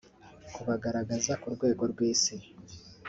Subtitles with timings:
[0.53, 2.35] kubagaragaza ku rwego rw’Isi